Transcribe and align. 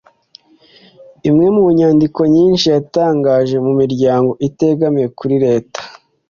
Imwe 1.27 1.47
mu 1.55 1.63
nyandiko 1.77 2.21
nyinshi 2.35 2.65
yatangaje 2.75 3.55
mu 3.65 3.71
miryango 3.79 4.31
itegamiye 4.47 5.07
kuri 5.17 5.35
Leta 5.45 5.81